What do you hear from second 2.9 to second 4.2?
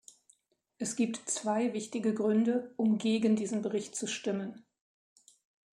gegen diesen Bericht zu